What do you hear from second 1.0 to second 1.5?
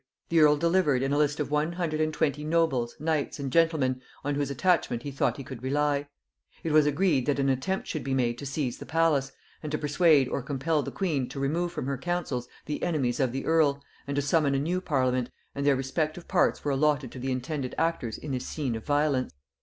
in a list